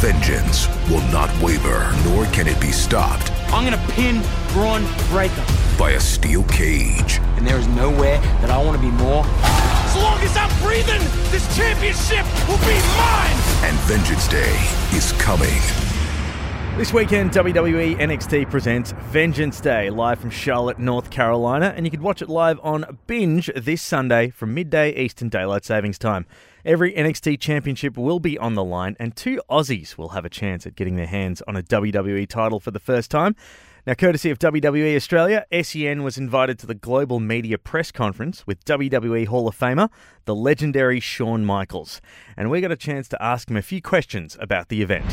Vengeance 0.00 0.68
will 0.88 1.02
not 1.10 1.28
waver, 1.42 1.92
nor 2.04 2.24
can 2.26 2.46
it 2.46 2.60
be 2.60 2.70
stopped 2.70 3.32
I'm 3.52 3.64
gonna 3.64 3.82
pin 3.92 4.22
Bron 4.52 4.84
Breakker. 5.08 5.44
by 5.78 5.92
a 5.92 6.00
steel 6.00 6.44
cage. 6.44 7.18
And 7.36 7.46
there 7.46 7.56
is 7.56 7.66
nowhere 7.68 8.20
that 8.40 8.50
I 8.50 8.62
want 8.62 8.76
to 8.76 8.82
be 8.82 8.90
more. 8.92 9.24
As 9.24 9.96
long 9.96 10.20
as 10.20 10.36
I'm 10.36 10.50
breathing, 10.62 11.00
this 11.30 11.44
championship 11.56 12.24
will 12.46 12.58
be 12.58 12.78
mine! 12.96 13.38
And 13.64 13.76
Vengeance 13.86 14.28
Day 14.28 14.54
is 14.94 15.12
coming. 15.12 15.87
This 16.78 16.92
weekend, 16.92 17.32
WWE 17.32 17.98
NXT 17.98 18.52
presents 18.52 18.92
Vengeance 19.10 19.60
Day 19.60 19.90
live 19.90 20.20
from 20.20 20.30
Charlotte, 20.30 20.78
North 20.78 21.10
Carolina, 21.10 21.74
and 21.76 21.84
you 21.84 21.90
can 21.90 22.00
watch 22.00 22.22
it 22.22 22.28
live 22.28 22.60
on 22.62 22.98
Binge 23.08 23.50
this 23.56 23.82
Sunday 23.82 24.30
from 24.30 24.54
midday 24.54 24.94
Eastern 24.94 25.28
Daylight 25.28 25.64
Savings 25.64 25.98
Time. 25.98 26.24
Every 26.64 26.92
NXT 26.92 27.40
championship 27.40 27.98
will 27.98 28.20
be 28.20 28.38
on 28.38 28.54
the 28.54 28.62
line, 28.62 28.94
and 29.00 29.16
two 29.16 29.42
Aussies 29.50 29.98
will 29.98 30.10
have 30.10 30.24
a 30.24 30.30
chance 30.30 30.68
at 30.68 30.76
getting 30.76 30.94
their 30.94 31.08
hands 31.08 31.42
on 31.48 31.56
a 31.56 31.64
WWE 31.64 32.28
title 32.28 32.60
for 32.60 32.70
the 32.70 32.78
first 32.78 33.10
time. 33.10 33.34
Now, 33.88 33.94
courtesy 33.94 34.28
of 34.30 34.38
WWE 34.38 34.96
Australia, 34.96 35.46
SEN 35.50 36.02
was 36.02 36.18
invited 36.18 36.58
to 36.58 36.66
the 36.66 36.74
global 36.74 37.20
media 37.20 37.56
press 37.56 37.90
conference 37.90 38.46
with 38.46 38.62
WWE 38.66 39.26
Hall 39.28 39.48
of 39.48 39.58
Famer, 39.58 39.88
the 40.26 40.34
legendary 40.34 41.00
Shawn 41.00 41.46
Michaels. 41.46 42.02
And 42.36 42.50
we 42.50 42.60
got 42.60 42.70
a 42.70 42.76
chance 42.76 43.08
to 43.08 43.22
ask 43.22 43.50
him 43.50 43.56
a 43.56 43.62
few 43.62 43.80
questions 43.80 44.36
about 44.42 44.68
the 44.68 44.82
event. 44.82 45.06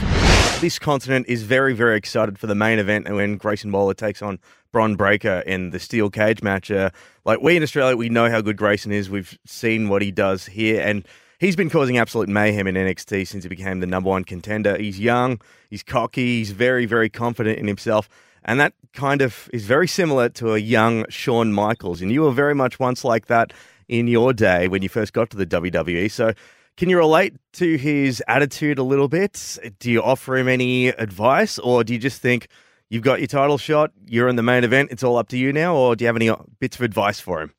This 0.59 0.77
continent 0.77 1.25
is 1.29 1.43
very, 1.43 1.73
very 1.73 1.95
excited 1.95 2.37
for 2.37 2.47
the 2.47 2.53
main 2.55 2.77
event 2.77 3.09
when 3.09 3.37
Grayson 3.37 3.71
Waller 3.71 3.93
takes 3.93 4.21
on 4.21 4.39
Bron 4.73 4.97
Breakker 4.97 5.41
in 5.45 5.69
the 5.69 5.79
steel 5.79 6.09
cage 6.09 6.43
match. 6.43 6.69
Uh, 6.69 6.89
like, 7.23 7.39
we 7.39 7.55
in 7.55 7.63
Australia, 7.63 7.95
we 7.95 8.09
know 8.09 8.29
how 8.29 8.41
good 8.41 8.57
Grayson 8.57 8.91
is. 8.91 9.09
We've 9.09 9.39
seen 9.45 9.87
what 9.87 10.01
he 10.01 10.11
does 10.11 10.47
here. 10.47 10.81
And 10.81 11.07
He's 11.45 11.55
been 11.55 11.69
causing 11.69 11.99
absolute 11.99 12.27
mayhem 12.27 12.65
in 12.65 12.73
NXT 12.73 13.27
since 13.27 13.43
he 13.43 13.49
became 13.49 13.79
the 13.79 13.85
number 13.85 14.09
one 14.09 14.23
contender. 14.23 14.79
He's 14.79 14.99
young, 14.99 15.39
he's 15.69 15.83
cocky, 15.83 16.39
he's 16.39 16.49
very, 16.49 16.87
very 16.87 17.07
confident 17.07 17.59
in 17.59 17.67
himself. 17.67 18.09
And 18.45 18.59
that 18.59 18.73
kind 18.93 19.21
of 19.21 19.47
is 19.53 19.63
very 19.63 19.87
similar 19.87 20.27
to 20.29 20.55
a 20.55 20.57
young 20.57 21.05
Shawn 21.07 21.53
Michaels. 21.53 22.01
And 22.01 22.11
you 22.11 22.23
were 22.23 22.31
very 22.31 22.55
much 22.55 22.79
once 22.79 23.03
like 23.03 23.27
that 23.27 23.53
in 23.87 24.07
your 24.07 24.33
day 24.33 24.67
when 24.67 24.81
you 24.81 24.89
first 24.89 25.13
got 25.13 25.29
to 25.29 25.37
the 25.37 25.45
WWE. 25.45 26.09
So, 26.09 26.33
can 26.77 26.89
you 26.89 26.97
relate 26.97 27.35
to 27.53 27.77
his 27.77 28.23
attitude 28.27 28.79
a 28.79 28.83
little 28.83 29.07
bit? 29.07 29.59
Do 29.77 29.91
you 29.91 30.01
offer 30.01 30.37
him 30.37 30.47
any 30.47 30.87
advice, 30.87 31.59
or 31.59 31.83
do 31.83 31.93
you 31.93 31.99
just 31.99 32.23
think 32.23 32.47
you've 32.89 33.03
got 33.03 33.19
your 33.19 33.27
title 33.27 33.59
shot, 33.59 33.91
you're 34.07 34.29
in 34.29 34.35
the 34.35 34.41
main 34.41 34.63
event, 34.63 34.89
it's 34.91 35.03
all 35.03 35.15
up 35.15 35.27
to 35.27 35.37
you 35.37 35.53
now, 35.53 35.75
or 35.75 35.95
do 35.95 36.05
you 36.05 36.07
have 36.07 36.15
any 36.15 36.27
uh, 36.27 36.37
bits 36.59 36.75
of 36.77 36.81
advice 36.81 37.19
for 37.19 37.39
him? 37.39 37.53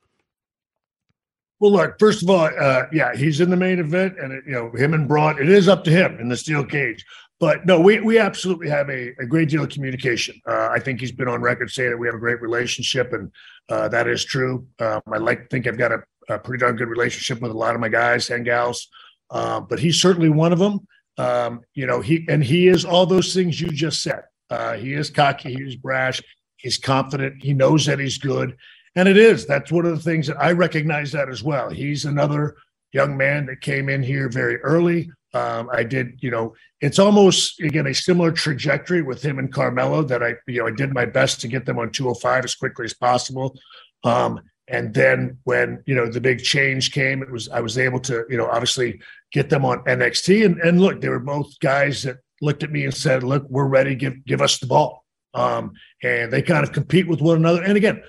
Well, 1.59 1.73
look, 1.73 1.99
first 1.99 2.23
of 2.23 2.29
all, 2.29 2.51
uh, 2.61 2.85
yeah, 2.93 3.15
he's 3.15 3.41
in 3.41 3.49
the 3.49 3.57
main 3.57 3.79
event, 3.79 4.19
and 4.21 4.33
it, 4.33 4.45
you 4.47 4.53
know 4.53 4.71
him 4.73 4.93
and 4.93 5.09
Bron. 5.09 5.41
It 5.41 5.49
is 5.49 5.69
up 5.69 5.85
to 5.85 5.91
him 5.91 6.19
in 6.21 6.29
the 6.29 6.37
steel 6.37 6.65
cage. 6.65 7.05
But 7.39 7.67
no, 7.67 7.81
we 7.81 8.01
we 8.01 8.19
absolutely 8.19 8.69
have 8.71 8.89
a, 8.89 9.13
a 9.19 9.27
great 9.27 9.49
deal 9.49 9.63
of 9.63 9.69
communication. 9.69 10.41
Uh, 10.47 10.69
I 10.69 10.79
think 10.79 11.01
he's 11.01 11.13
been 11.13 11.29
on 11.29 11.43
record 11.43 11.71
saying 11.71 11.91
that 11.91 11.99
we 11.99 12.07
have 12.07 12.15
a 12.15 12.19
great 12.19 12.41
relationship, 12.41 13.13
and 13.13 13.31
uh, 13.69 13.89
that 13.89 14.09
is 14.09 14.25
true. 14.25 14.67
Um, 14.79 15.03
I 15.13 15.19
like 15.19 15.43
to 15.43 15.49
think 15.49 15.67
I've 15.67 15.79
got 15.79 15.93
a, 15.93 16.03
a, 16.29 16.39
pretty 16.39 16.61
darn 16.61 16.77
good 16.77 16.89
relationship 16.89 17.43
with 17.43 17.51
a 17.51 17.57
lot 17.57 17.75
of 17.75 17.81
my 17.81 17.89
guys 17.89 18.31
and 18.31 18.45
gals. 18.45 18.89
Uh, 19.31 19.61
but 19.61 19.79
he's 19.79 20.01
certainly 20.01 20.31
one 20.31 20.53
of 20.53 20.59
them. 20.59 20.87
Um, 21.19 21.61
you 21.75 21.87
know, 21.87 22.01
he 22.01 22.25
and 22.29 22.43
he 22.43 22.69
is 22.69 22.85
all 22.85 23.07
those 23.07 23.35
things 23.35 23.61
you 23.61 23.69
just 23.69 24.03
said. 24.03 24.23
Uh, 24.49 24.75
he 24.75 24.95
is 24.95 25.11
cocky. 25.11 25.55
He's 25.55 25.77
brash. 25.77 26.23
He's 26.57 26.79
confident. 26.79 27.43
He 27.43 27.53
knows 27.53 27.87
that 27.87 27.99
he's 27.99 28.19
good. 28.19 28.57
And 28.97 29.09
it 29.09 29.19
is. 29.19 29.47
That's 29.47 29.71
one 29.71 29.85
of 29.85 29.95
the 29.95 30.03
things 30.03 30.27
that 30.27 30.41
I 30.41 30.53
recognize 30.53 31.13
that 31.13 31.29
as 31.29 31.43
well. 31.43 31.69
He's 31.69 32.07
another 32.07 32.57
young 32.93 33.17
man 33.17 33.47
that 33.47 33.61
came 33.61 33.91
in 33.91 34.03
here 34.03 34.29
very 34.29 34.57
early. 34.63 35.11
Um, 35.35 35.69
I 35.71 35.85
did, 35.85 36.19
you 36.23 36.31
know, 36.31 36.55
it's 36.81 36.99
almost 36.99 37.61
again 37.61 37.87
a 37.87 37.95
similar 37.95 38.33
trajectory 38.33 39.03
with 39.03 39.23
him 39.23 39.39
and 39.39 39.53
Carmelo 39.53 40.03
that 40.05 40.23
I, 40.23 40.35
you 40.47 40.61
know, 40.61 40.69
I 40.69 40.71
did 40.71 40.95
my 40.95 41.05
best 41.05 41.43
to 41.43 41.49
get 41.49 41.67
them 41.67 41.79
on 41.79 41.91
205 41.91 42.45
as 42.45 42.55
quickly 42.55 42.87
as 42.87 42.95
possible. 42.95 43.59
Um, 44.03 44.41
and 44.69 44.95
then 44.95 45.39
when 45.45 45.83
you 45.87 45.95
know 45.95 46.07
the 46.07 46.21
big 46.21 46.43
change 46.43 46.91
came, 46.91 47.23
it 47.23 47.31
was 47.31 47.49
I 47.51 47.61
was 47.61 47.79
able 47.79 48.01
to, 48.01 48.25
you 48.29 48.37
know, 48.37 48.47
obviously 48.47 49.01
get 49.31 49.51
them 49.51 49.65
on 49.65 49.85
NXT. 49.85 50.45
And, 50.45 50.59
and 50.61 50.81
look, 50.81 51.01
they 51.01 51.09
were 51.09 51.21
both 51.21 51.59
guys 51.61 52.03
that 52.03 52.17
looked 52.41 52.63
at 52.63 52.73
me 52.73 52.85
and 52.85 52.95
said, 52.95 53.23
"Look, 53.23 53.47
we're 53.49 53.67
ready. 53.67 53.95
Give 53.95 54.25
give 54.25 54.41
us 54.41 54.59
the 54.59 54.67
ball." 54.67 55.05
Um, 55.35 55.73
and 56.03 56.33
they 56.33 56.43
kind 56.43 56.65
of 56.65 56.73
compete 56.73 57.07
with 57.07 57.21
one 57.21 57.37
another. 57.37 57.63
And 57.63 57.77
again, 57.77 58.03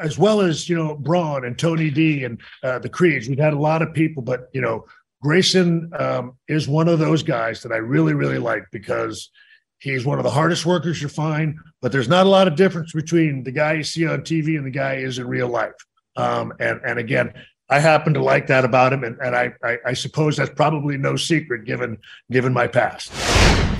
as 0.00 0.18
well 0.18 0.40
as 0.40 0.68
you 0.68 0.76
know 0.76 0.96
Bron 0.96 1.44
and 1.44 1.58
Tony 1.58 1.90
D 1.90 2.24
and 2.24 2.40
uh, 2.62 2.78
the 2.78 2.88
Creeds. 2.88 3.28
We've 3.28 3.38
had 3.38 3.52
a 3.52 3.58
lot 3.58 3.82
of 3.82 3.92
people, 3.92 4.22
but 4.22 4.48
you 4.52 4.60
know 4.60 4.86
Grayson 5.22 5.90
um, 5.98 6.36
is 6.48 6.68
one 6.68 6.88
of 6.88 6.98
those 6.98 7.22
guys 7.22 7.62
that 7.62 7.72
I 7.72 7.76
really 7.76 8.14
really 8.14 8.38
like 8.38 8.64
because 8.72 9.30
he's 9.78 10.04
one 10.04 10.18
of 10.18 10.24
the 10.24 10.30
hardest 10.30 10.64
workers 10.66 11.02
you 11.02 11.08
find. 11.08 11.58
But 11.82 11.92
there's 11.92 12.08
not 12.08 12.26
a 12.26 12.30
lot 12.30 12.48
of 12.48 12.56
difference 12.56 12.92
between 12.92 13.44
the 13.44 13.52
guy 13.52 13.74
you 13.74 13.84
see 13.84 14.06
on 14.06 14.22
TV 14.22 14.56
and 14.56 14.66
the 14.66 14.70
guy 14.70 14.94
is 14.94 15.18
in 15.18 15.26
real 15.26 15.48
life. 15.48 15.74
Um, 16.16 16.52
and 16.60 16.80
and 16.84 16.98
again, 16.98 17.32
I 17.68 17.80
happen 17.80 18.14
to 18.14 18.22
like 18.22 18.46
that 18.48 18.64
about 18.64 18.92
him, 18.92 19.04
and, 19.04 19.18
and 19.20 19.34
I, 19.34 19.52
I, 19.62 19.78
I 19.86 19.92
suppose 19.94 20.36
that's 20.36 20.50
probably 20.50 20.96
no 20.96 21.16
secret 21.16 21.64
given 21.64 21.98
given 22.30 22.52
my 22.52 22.66
past. 22.66 23.12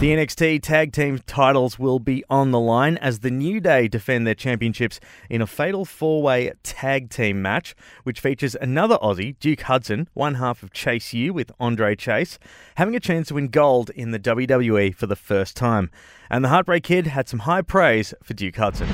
The 0.00 0.10
NXT 0.10 0.60
Tag 0.60 0.93
Team 0.93 1.21
titles 1.25 1.78
will 1.78 2.00
be 2.00 2.25
on 2.28 2.50
the 2.50 2.59
line 2.59 2.99
as 2.99 3.21
the 3.21 3.31
New 3.31 3.60
Day 3.60 3.87
defend 3.87 4.27
their 4.27 4.34
championships 4.34 4.99
in 5.31 5.41
a 5.41 5.47
fatal 5.47 5.84
four 5.84 6.21
way 6.21 6.53
tag 6.65 7.10
team 7.10 7.41
match, 7.41 7.77
which 8.03 8.19
features 8.19 8.56
another 8.56 8.99
Aussie, 8.99 9.38
Duke 9.38 9.62
Hudson, 9.62 10.09
one 10.12 10.34
half 10.34 10.65
of 10.65 10.72
Chase 10.72 11.15
U 11.15 11.32
with 11.32 11.53
Andre 11.60 11.94
Chase, 11.94 12.41
having 12.75 12.97
a 12.97 13.00
chance 13.00 13.28
to 13.28 13.34
win 13.34 13.49
gold 13.49 13.91
in 13.91 14.10
the 14.10 14.19
WWE 14.19 14.94
for 14.94 15.06
the 15.06 15.16
first 15.16 15.56
time. 15.56 15.91
And 16.28 16.44
the 16.44 16.49
Heartbreak 16.49 16.82
Kid 16.82 17.06
had 17.06 17.28
some 17.28 17.41
high 17.41 17.62
praise 17.62 18.12
for 18.22 18.34
Duke 18.34 18.56
Hudson. 18.56 18.88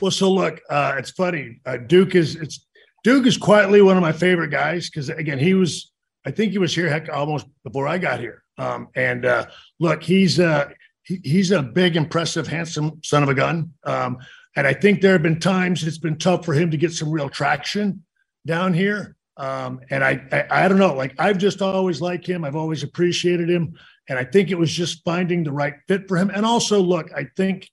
Well, 0.00 0.12
so 0.12 0.32
look, 0.32 0.60
uh, 0.70 0.94
it's 0.96 1.10
funny. 1.10 1.60
Uh, 1.66 1.78
Duke 1.78 2.14
is 2.14 2.36
it's 2.36 2.64
Duke 3.02 3.26
is 3.26 3.36
quietly 3.36 3.82
one 3.82 3.96
of 3.96 4.02
my 4.02 4.12
favorite 4.12 4.50
guys 4.50 4.88
because 4.88 5.08
again, 5.08 5.40
he 5.40 5.54
was 5.54 5.90
I 6.24 6.30
think 6.30 6.52
he 6.52 6.58
was 6.58 6.72
here 6.72 6.88
heck 6.88 7.08
almost 7.08 7.46
before 7.64 7.88
I 7.88 7.98
got 7.98 8.20
here. 8.20 8.44
Um, 8.58 8.88
and 8.94 9.24
uh, 9.24 9.46
look, 9.78 10.02
he's 10.02 10.40
uh, 10.40 10.68
he, 11.02 11.20
he's 11.24 11.50
a 11.50 11.62
big, 11.62 11.96
impressive, 11.96 12.46
handsome 12.46 13.00
son 13.02 13.22
of 13.22 13.28
a 13.28 13.34
gun. 13.34 13.72
Um, 13.84 14.18
and 14.56 14.66
I 14.66 14.74
think 14.74 15.00
there 15.00 15.12
have 15.12 15.22
been 15.22 15.40
times 15.40 15.86
it's 15.86 15.98
been 15.98 16.18
tough 16.18 16.44
for 16.44 16.52
him 16.52 16.70
to 16.70 16.76
get 16.76 16.92
some 16.92 17.10
real 17.10 17.28
traction 17.28 18.04
down 18.46 18.74
here. 18.74 19.16
Um, 19.36 19.80
and 19.90 20.02
I, 20.02 20.20
I, 20.32 20.64
I 20.64 20.68
don't 20.68 20.78
know, 20.78 20.94
like 20.94 21.14
I've 21.18 21.38
just 21.38 21.62
always 21.62 22.00
liked 22.00 22.26
him. 22.26 22.44
I've 22.44 22.56
always 22.56 22.82
appreciated 22.82 23.48
him, 23.48 23.74
and 24.08 24.18
I 24.18 24.24
think 24.24 24.50
it 24.50 24.58
was 24.58 24.72
just 24.72 25.04
finding 25.04 25.44
the 25.44 25.52
right 25.52 25.74
fit 25.86 26.08
for 26.08 26.16
him. 26.16 26.30
And 26.34 26.44
also, 26.44 26.80
look, 26.80 27.08
I 27.14 27.28
think 27.36 27.70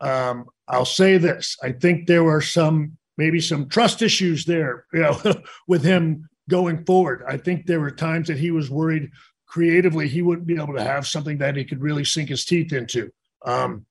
um, 0.00 0.46
I'll 0.66 0.84
say 0.84 1.18
this: 1.18 1.56
I 1.62 1.70
think 1.70 2.08
there 2.08 2.24
were 2.24 2.40
some 2.40 2.98
maybe 3.16 3.40
some 3.40 3.68
trust 3.68 4.02
issues 4.02 4.44
there, 4.44 4.86
you 4.92 5.00
know, 5.00 5.20
with 5.68 5.84
him 5.84 6.28
going 6.50 6.84
forward. 6.84 7.22
I 7.28 7.36
think 7.36 7.66
there 7.66 7.80
were 7.80 7.92
times 7.92 8.26
that 8.26 8.38
he 8.38 8.50
was 8.50 8.68
worried 8.68 9.10
creatively 9.46 10.08
he 10.08 10.22
wouldn't 10.22 10.46
be 10.46 10.56
able 10.56 10.74
to 10.74 10.82
have 10.82 11.06
something 11.06 11.38
that 11.38 11.56
he 11.56 11.64
could 11.64 11.80
really 11.80 12.04
sink 12.04 12.28
his 12.28 12.44
teeth 12.44 12.72
into. 12.72 13.10
Um, 13.44 13.86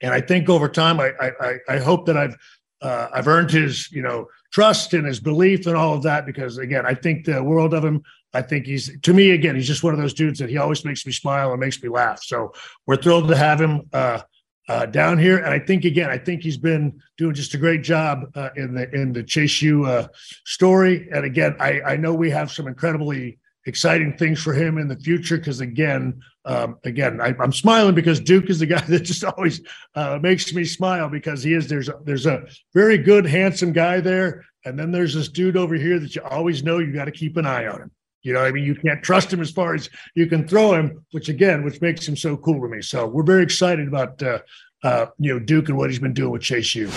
and 0.00 0.14
I 0.14 0.20
think 0.20 0.48
over 0.48 0.68
time, 0.68 1.00
I 1.00 1.12
I, 1.20 1.58
I 1.68 1.78
hope 1.78 2.06
that 2.06 2.16
I've 2.16 2.36
uh, 2.80 3.08
I've 3.12 3.28
earned 3.28 3.50
his 3.50 3.90
you 3.90 4.02
know 4.02 4.28
trust 4.52 4.94
and 4.94 5.06
his 5.06 5.20
belief 5.20 5.66
and 5.66 5.76
all 5.76 5.94
of 5.94 6.02
that 6.04 6.26
because 6.26 6.58
again, 6.58 6.86
I 6.86 6.94
think 6.94 7.24
the 7.24 7.42
world 7.42 7.74
of 7.74 7.84
him. 7.84 8.02
I 8.34 8.42
think 8.42 8.66
he's 8.66 8.96
to 9.00 9.14
me 9.14 9.30
again, 9.30 9.56
he's 9.56 9.66
just 9.66 9.82
one 9.82 9.94
of 9.94 10.00
those 10.00 10.12
dudes 10.12 10.38
that 10.38 10.50
he 10.50 10.58
always 10.58 10.84
makes 10.84 11.06
me 11.06 11.12
smile 11.12 11.50
and 11.50 11.58
makes 11.58 11.82
me 11.82 11.88
laugh. 11.88 12.22
So 12.22 12.52
we're 12.86 12.96
thrilled 12.96 13.28
to 13.28 13.36
have 13.36 13.60
him. 13.60 13.88
Uh, 13.92 14.20
uh, 14.68 14.86
down 14.86 15.18
here. 15.18 15.38
And 15.38 15.48
I 15.48 15.58
think 15.58 15.84
again, 15.84 16.10
I 16.10 16.18
think 16.18 16.42
he's 16.42 16.58
been 16.58 17.00
doing 17.16 17.34
just 17.34 17.54
a 17.54 17.58
great 17.58 17.82
job 17.82 18.30
uh, 18.34 18.50
in 18.56 18.74
the 18.74 18.90
in 18.94 19.12
the 19.12 19.22
Chase 19.22 19.62
U 19.62 19.86
uh, 19.86 20.08
story. 20.44 21.08
And 21.10 21.24
again, 21.24 21.56
I, 21.58 21.80
I 21.80 21.96
know 21.96 22.12
we 22.12 22.30
have 22.30 22.50
some 22.50 22.66
incredibly 22.68 23.37
exciting 23.66 24.16
things 24.16 24.42
for 24.42 24.52
him 24.54 24.78
in 24.78 24.88
the 24.88 24.96
future 24.96 25.36
because 25.36 25.60
again 25.60 26.20
um, 26.44 26.78
again 26.84 27.20
I, 27.20 27.34
am 27.42 27.52
smiling 27.52 27.94
because 27.94 28.20
duke 28.20 28.48
is 28.48 28.58
the 28.58 28.66
guy 28.66 28.80
that 28.88 29.00
just 29.00 29.24
always 29.24 29.60
uh, 29.94 30.18
makes 30.22 30.52
me 30.54 30.64
smile 30.64 31.08
because 31.08 31.42
he 31.42 31.54
is 31.54 31.68
there's 31.68 31.88
a, 31.88 31.94
there's 32.04 32.26
a 32.26 32.46
very 32.72 32.98
good 32.98 33.26
handsome 33.26 33.72
guy 33.72 34.00
there 34.00 34.44
and 34.64 34.78
then 34.78 34.90
there's 34.90 35.14
this 35.14 35.28
dude 35.28 35.56
over 35.56 35.74
here 35.74 35.98
that 35.98 36.14
you 36.14 36.22
always 36.22 36.62
know 36.62 36.78
you 36.78 36.92
got 36.92 37.06
to 37.06 37.10
keep 37.10 37.36
an 37.36 37.46
eye 37.46 37.66
on 37.66 37.82
him 37.82 37.90
You 38.22 38.32
know, 38.34 38.44
I 38.44 38.50
mean, 38.50 38.64
you 38.64 38.74
can't 38.74 39.02
trust 39.02 39.32
him 39.32 39.40
as 39.40 39.50
far 39.50 39.74
as 39.74 39.88
you 40.14 40.26
can 40.26 40.46
throw 40.46 40.74
him, 40.74 41.04
which 41.12 41.28
again, 41.28 41.64
which 41.64 41.80
makes 41.80 42.06
him 42.06 42.16
so 42.16 42.36
cool 42.36 42.60
to 42.60 42.68
me. 42.68 42.82
So 42.82 43.06
we're 43.06 43.22
very 43.22 43.42
excited 43.42 43.86
about 43.88 44.22
uh, 44.22 44.40
uh, 44.82 45.06
you 45.18 45.32
know 45.32 45.38
Duke 45.38 45.68
and 45.68 45.76
what 45.76 45.90
he's 45.90 45.98
been 45.98 46.14
doing 46.14 46.30
with 46.30 46.42
Chase 46.42 46.74
U. 46.74 46.88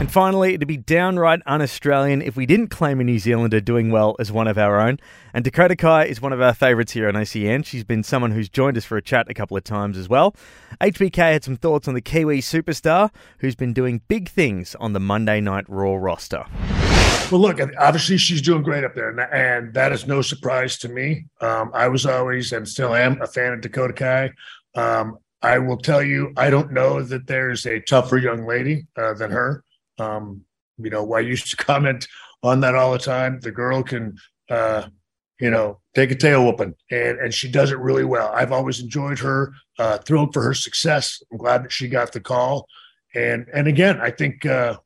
And 0.00 0.10
finally, 0.10 0.54
it'd 0.54 0.66
be 0.66 0.78
downright 0.78 1.42
un-Australian 1.44 2.22
if 2.22 2.34
we 2.34 2.46
didn't 2.46 2.68
claim 2.68 3.00
a 3.00 3.04
New 3.04 3.18
Zealander 3.18 3.60
doing 3.60 3.90
well 3.90 4.16
as 4.18 4.32
one 4.32 4.48
of 4.48 4.56
our 4.56 4.80
own. 4.80 4.98
And 5.34 5.44
Dakota 5.44 5.76
Kai 5.76 6.06
is 6.06 6.22
one 6.22 6.32
of 6.32 6.40
our 6.40 6.54
favourites 6.54 6.92
here 6.92 7.06
on 7.06 7.22
SEN. 7.26 7.64
She's 7.64 7.84
been 7.84 8.02
someone 8.02 8.30
who's 8.30 8.48
joined 8.48 8.78
us 8.78 8.86
for 8.86 8.96
a 8.96 9.02
chat 9.02 9.28
a 9.28 9.34
couple 9.34 9.58
of 9.58 9.64
times 9.64 9.98
as 9.98 10.08
well. 10.08 10.34
HBK 10.80 11.16
had 11.16 11.44
some 11.44 11.56
thoughts 11.56 11.86
on 11.86 11.92
the 11.92 12.00
Kiwi 12.00 12.40
superstar 12.40 13.10
who's 13.40 13.54
been 13.54 13.74
doing 13.74 14.00
big 14.08 14.30
things 14.30 14.74
on 14.80 14.94
the 14.94 15.00
Monday 15.00 15.38
Night 15.42 15.66
Raw 15.68 15.96
roster. 15.96 16.46
Well, 17.30 17.42
look, 17.42 17.60
obviously 17.78 18.16
she's 18.16 18.40
doing 18.40 18.62
great 18.62 18.84
up 18.84 18.94
there, 18.94 19.10
and 19.10 19.74
that 19.74 19.92
is 19.92 20.06
no 20.06 20.22
surprise 20.22 20.78
to 20.78 20.88
me. 20.88 21.26
Um, 21.42 21.70
I 21.74 21.88
was 21.88 22.06
always 22.06 22.52
and 22.52 22.66
still 22.66 22.94
am 22.94 23.20
a 23.20 23.26
fan 23.26 23.52
of 23.52 23.60
Dakota 23.60 23.92
Kai. 23.92 24.30
Um, 24.74 25.18
I 25.42 25.58
will 25.58 25.78
tell 25.78 26.02
you, 26.02 26.32
I 26.36 26.50
don't 26.50 26.72
know 26.72 27.02
that 27.02 27.26
there's 27.26 27.66
a 27.66 27.80
tougher 27.80 28.18
young 28.18 28.46
lady 28.46 28.86
uh, 28.96 29.14
than 29.14 29.30
her. 29.30 29.64
Um, 29.98 30.42
you 30.78 30.90
know, 30.90 31.12
I 31.12 31.20
used 31.20 31.50
to 31.50 31.56
comment 31.64 32.06
on 32.42 32.60
that 32.60 32.74
all 32.74 32.92
the 32.92 32.98
time. 32.98 33.40
The 33.40 33.52
girl 33.52 33.82
can, 33.82 34.16
uh, 34.50 34.88
you 35.40 35.50
know, 35.50 35.80
take 35.94 36.10
a 36.10 36.14
tail 36.14 36.44
whooping, 36.44 36.74
and 36.90 37.18
and 37.18 37.32
she 37.34 37.50
does 37.50 37.70
it 37.70 37.78
really 37.78 38.04
well. 38.04 38.30
I've 38.34 38.52
always 38.52 38.80
enjoyed 38.80 39.18
her. 39.20 39.52
Uh, 39.78 39.96
thrilled 39.98 40.34
for 40.34 40.42
her 40.42 40.54
success. 40.54 41.22
I'm 41.32 41.38
glad 41.38 41.64
that 41.64 41.72
she 41.72 41.88
got 41.88 42.12
the 42.12 42.20
call, 42.20 42.66
and 43.14 43.46
and 43.54 43.66
again, 43.66 43.98
I 44.00 44.10
think, 44.10 44.44
uh, 44.44 44.76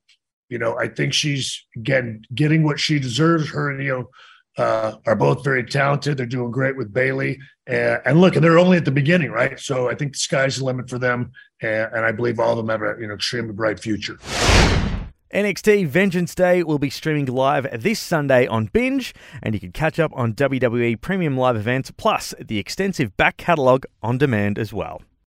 you 0.49 0.59
know, 0.59 0.79
I 0.79 0.87
think 0.87 1.13
she's 1.13 1.65
again 1.77 2.23
getting 2.33 2.63
what 2.63 2.79
she 2.79 3.01
deserves. 3.01 3.51
Her 3.51 3.81
you 3.81 3.89
know 3.89 4.11
uh, 4.57 4.97
are 5.07 5.17
both 5.17 5.45
very 5.45 5.65
talented. 5.65 6.17
They're 6.17 6.27
doing 6.27 6.51
great 6.51 6.77
with 6.77 6.93
Bayley. 6.93 7.39
And, 7.67 8.01
and, 8.05 8.21
look, 8.21 8.37
and 8.37 8.45
they're 8.45 8.59
only 8.59 8.77
at 8.77 8.85
the 8.85 8.91
beginning, 8.91 9.31
right? 9.31 9.59
So 9.59 9.91
I 9.91 9.95
think 9.95 10.13
the 10.13 10.19
sky's 10.19 10.57
the 10.57 10.65
limit 10.65 10.89
for 10.89 10.99
them. 10.99 11.33
And, 11.61 11.93
and 11.93 12.05
I 12.05 12.13
believe 12.13 12.39
all 12.39 12.53
of 12.53 12.57
them 12.59 12.69
have 12.69 12.83
an 12.83 13.01
you 13.01 13.09
know 13.09 13.15
extremely 13.15 13.53
bright 13.53 13.81
future. 13.81 14.19
NXT 15.33 15.89
Vengeance 15.89 16.33
Day 16.33 16.63
will 16.63 16.79
be 16.79 16.91
streaming 16.91 17.27
live 17.27 17.67
this 17.83 17.99
Sunday 17.99 18.47
on 18.47 18.67
Binge, 18.67 19.13
and 19.43 19.53
you 19.53 19.59
can 19.59 19.73
catch 19.73 19.99
up 19.99 20.13
on 20.15 20.33
WWE 20.33 21.01
Premium 21.01 21.37
Live 21.37 21.57
events 21.57 21.91
plus 21.91 22.35
the 22.39 22.59
extensive 22.59 23.17
back 23.17 23.37
catalogue 23.37 23.85
on 24.01 24.17
demand 24.17 24.61
as 24.61 24.73
well. 24.73 25.03